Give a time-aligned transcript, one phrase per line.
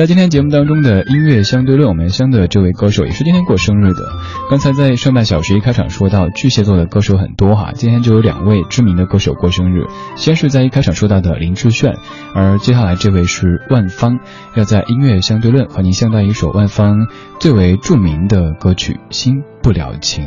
[0.00, 4.00] 在今天节目当中的音乐相对论，我们相的这位歌手也是今天过生日的。
[4.48, 9.84] 刚才在上半小时一开场说到巨蟹座的歌手很多哈，今天就有两位知名的歌手过生日。
[10.16, 11.96] 先是在一开场说到的林志炫，
[12.34, 14.20] 而接下来这位是万芳，
[14.56, 17.06] 要在音乐相对论和您相伴一首万芳
[17.38, 20.24] 最为著名的歌曲《心不了情》。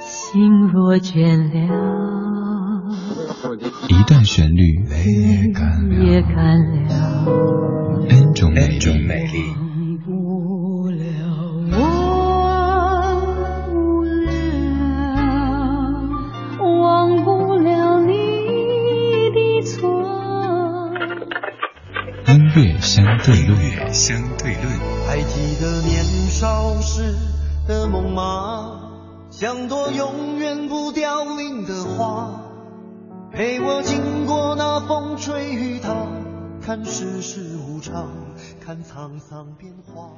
[0.00, 1.68] 心若倦了，
[3.88, 7.26] 一段旋律也干了。
[8.08, 8.78] ，n 种美丽。
[9.56, 11.02] 忘不了，
[11.72, 13.20] 忘
[13.66, 14.20] 不了，
[16.60, 18.12] 忘不了你
[19.34, 19.72] 的错。
[22.28, 23.58] 音乐相对论，
[23.92, 24.64] 相对论。
[25.08, 27.14] 还记得年少时
[27.66, 28.78] 的梦吗？
[29.30, 32.41] 像朵永远不凋零的花，
[33.34, 36.06] 陪我经过那风吹雨打，
[36.60, 37.40] 看世事。
[38.60, 40.10] 看沧桑变化。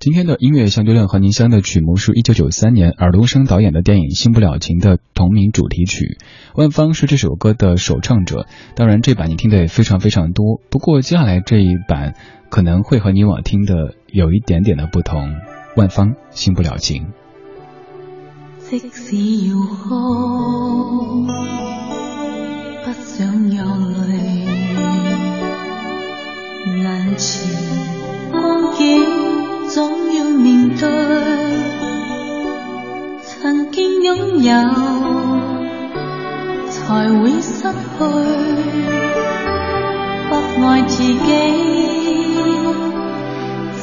[0.00, 6.18] 今天的音乐相对论和您相的曲目是一九九三年尔冬升导演的电影《新不了情》的同名主题曲，
[6.56, 8.46] 万芳是这首歌的首唱者。
[8.74, 10.60] 当然，这版你听的也非常非常多。
[10.70, 12.14] 不过接下来这一版
[12.50, 15.36] 可能会和你往听的有一点点的不同。
[15.76, 17.04] 万芳《新不了情》。
[18.58, 19.16] 即使
[19.48, 20.83] 要哭，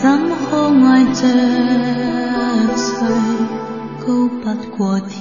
[0.02, 0.04] 怎
[0.50, 0.50] 可
[0.86, 1.20] 爱着
[2.76, 2.86] 谁？
[4.00, 4.06] 高
[4.44, 5.20] 不过天，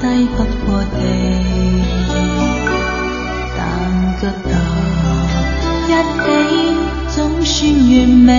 [0.00, 0.04] 低
[0.36, 1.00] 不过地。
[4.22, 4.54] 得到
[5.88, 5.90] 一
[6.22, 6.24] 起
[7.08, 8.30] 总算完美，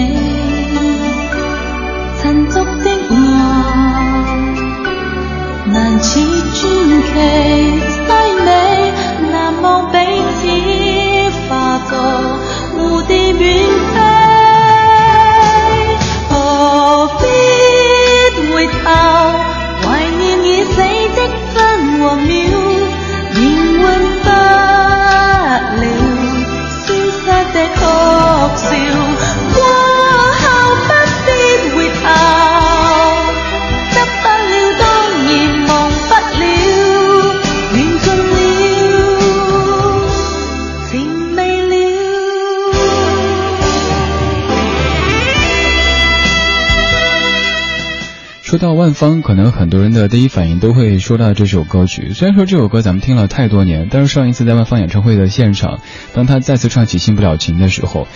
[48.54, 52.14] 说到万芳，可能很多人的第一反应都会说到这首歌曲。
[52.14, 55.80] 虽然说这首歌咱们听了太多年，但是上一次在万芳演唱会的现场，
[56.14, 58.08] 当他再次唱起《新不了情》的时候，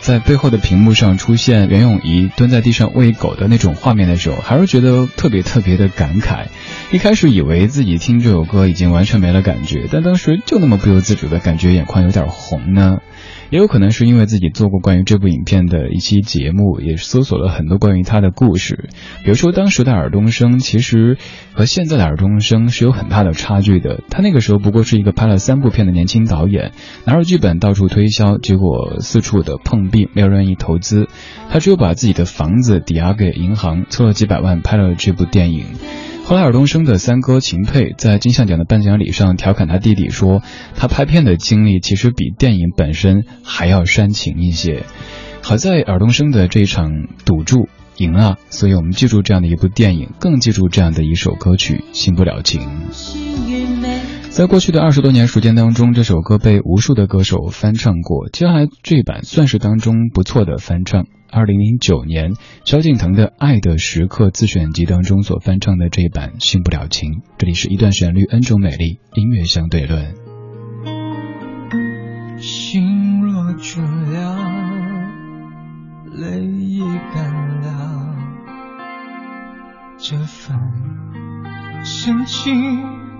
[0.00, 6.44] 在背后的屏幕上出现袁咏仪蹲在地上喂狗的那种画面的时候，还是觉得特别特别的感慨。
[6.90, 13.00] 一开始以为自己听这首歌已经完全没了感觉，但当时就那么不由自主的感觉眼眶有点红呢。
[13.50, 18.88] 也有可能是因为自己做过关于这部影片的一期节目，也搜索了很多关于他的故事。
[19.22, 21.18] 比如说，当时的尔冬升其实
[21.52, 24.02] 和现在的尔冬升是有很大的差距的。
[24.08, 26.72] 他那个时候不过是一个拍了三部片的年轻导演，
[27.04, 31.06] 拿着剧本到处推销，结果四处的碰壁，没有人愿意投资。
[31.50, 35.66] 他只有把自己的房子抵押给银行，凑了几百万拍了这部电影。
[36.28, 40.42] 后来，尔冬升的三哥秦沛在金像奖的颁奖礼上调侃他弟弟说
[40.76, 44.82] ：“他拍片的经历其实比电影本身还要煽情一些。”
[45.42, 46.92] 好在尔冬升的这场
[47.24, 52.60] 赌注赢了，所以我们记住这样的一部电影，更记住这样的一首歌曲《新不了情》。
[54.38, 61.06] 在过去的二十多年时间当中，这首歌被无数的歌手翻唱过，接下来这一版算是当中不错的翻唱。
[61.28, 62.34] 二零零九年，
[62.64, 70.14] 萧敬腾的《爱的时刻》自选集当中所翻唱的这一版《信不了情》，这里是一段旋律，N 种美丽，音乐相对论。
[72.38, 73.80] 心若倦
[74.12, 74.38] 了，
[76.14, 76.46] 泪
[76.76, 78.14] 也干了，
[79.98, 80.56] 这份
[81.82, 82.54] 深情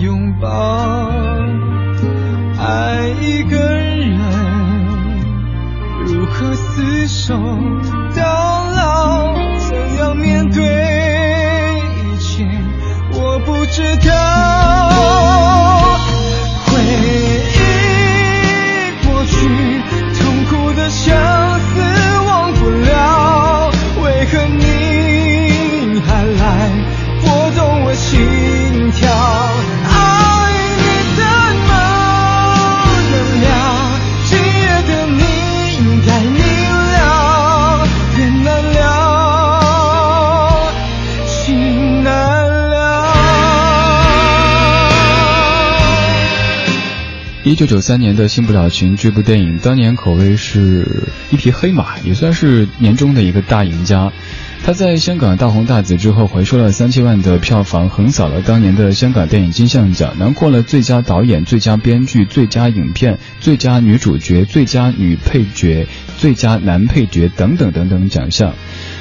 [0.00, 0.48] 拥抱，
[2.58, 4.18] 爱一个人
[6.06, 6.54] 如何？
[6.54, 7.36] 厮守
[8.16, 8.22] 到
[8.70, 10.62] 老，怎样面对
[12.14, 12.48] 一切，
[13.12, 14.39] 我不知道。
[47.42, 54.12] 一九九三年的《新不了情》这部电影，当年可谓是一匹黑马，也算是年终的一个大赢家。
[54.62, 65.86] 他在香港大红大紫之后，回收了三千万的票房，横扫了当年的香港电影金像奖，囊括了最佳导演、最佳编剧、最佳影片、最佳女主角、最佳女配角、
[66.18, 68.52] 最佳男配角等等等等奖项。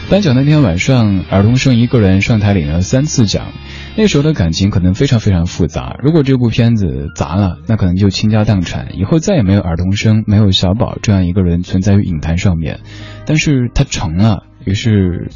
[0.10, 3.52] 颁奖那天晚上，尔冬升一个人上台领了三次奖。
[3.96, 5.98] 那时候的感情可能非常非常复杂。
[6.02, 12.80] 如果这部片子砸了，那可能就倾家荡产，以后再也没有尔冬升、没有小宝这样一个人存在于影坛上面。
[13.28, 15.30] 但是他成了，于是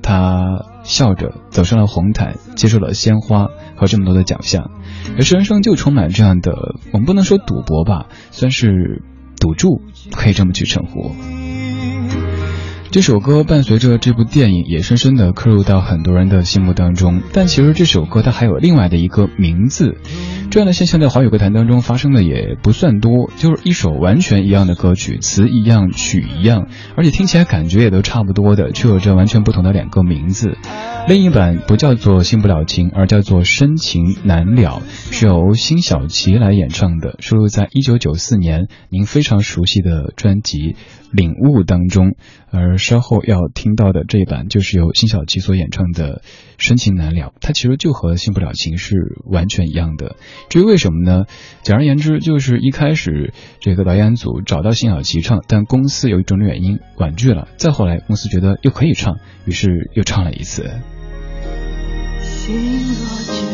[0.00, 4.70] 他笑着走上了红毯，接受了鲜花和这么多的奖项。
[5.16, 6.54] 有时人生就充满这样的，
[6.92, 9.02] 我们不能说赌博吧，算是
[9.38, 9.82] 赌注，
[10.12, 11.14] 可以这么去称呼。
[12.94, 17.22] 这首歌伴随着这部电影，也深深的刻入到很多人的心目当中。
[17.32, 19.96] 但其实这首歌它还有另外的一个名字，
[20.48, 23.32] 这样的现象在华语歌坛当中发生的也不算多。
[23.36, 30.56] 就是一首完全一样的歌曲，词一样，曲一样，而且听起来感觉也都差不多的，却有着完全不同的两个名字。
[31.08, 34.80] 另一版不叫做《新不了情》，而叫做《深情难了》，
[35.12, 40.58] 是由辛晓琪来演唱的，收录在一九九四年您非常熟悉的专辑
[41.14, 42.16] 《领悟》当中。
[42.50, 46.22] 而稍后要听到的这一版，就是由辛晓琪所演唱的
[46.56, 50.16] 《深情难了》，它其实就和《新不了情》是完全一样的。
[50.48, 51.24] 至于为什么呢？
[51.62, 57.48] 简而言之，就是一开始这个导演组找到辛晓琪唱，但公司有一种原因婉拒了。
[57.56, 60.70] 再后来，公司觉得又可以唱，于是又唱了一次。
[62.20, 63.53] 心若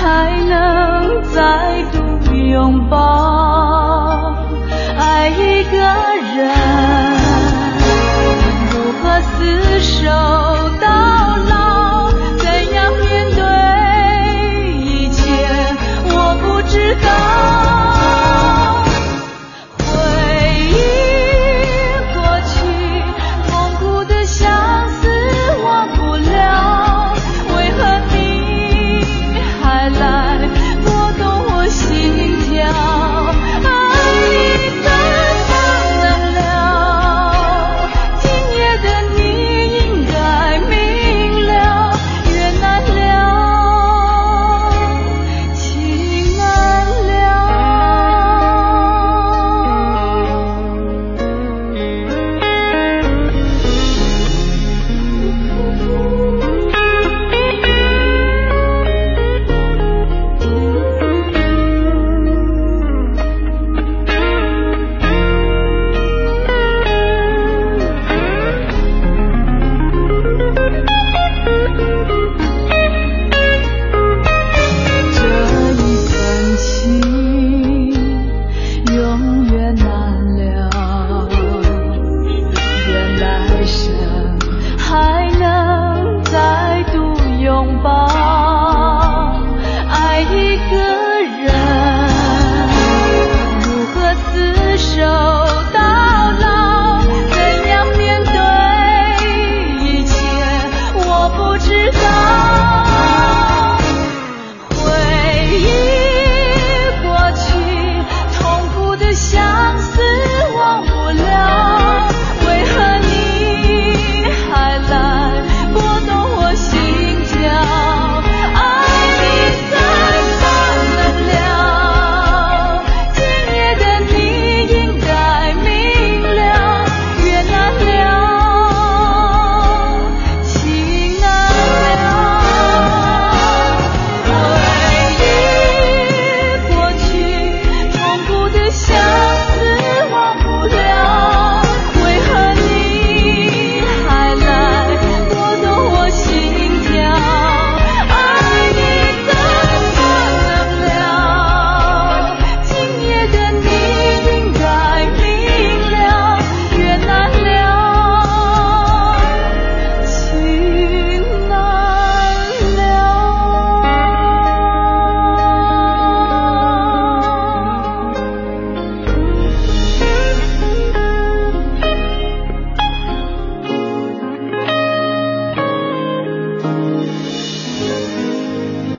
[0.00, 3.49] 还能再度拥抱。